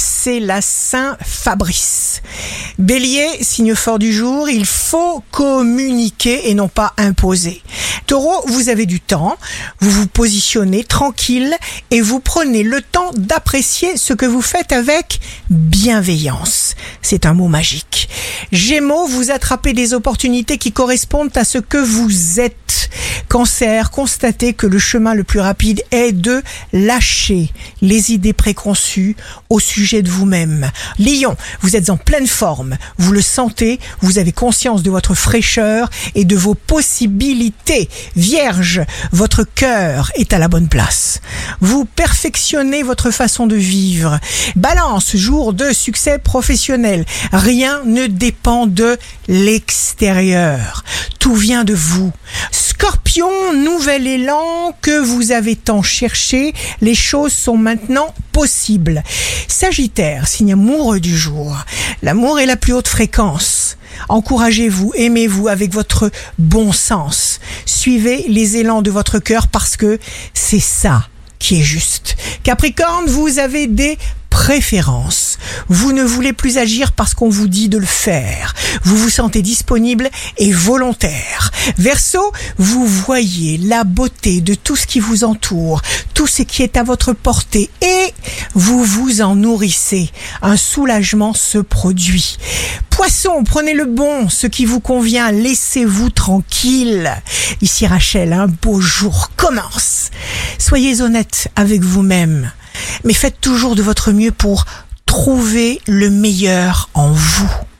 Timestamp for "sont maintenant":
57.32-58.14